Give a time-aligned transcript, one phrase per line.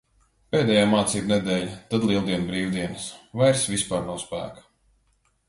[0.53, 3.07] Pēdējā mācību nedēļa, tad Lieldienu brīvdienas.
[3.43, 4.67] Vairs vispār nav spēka.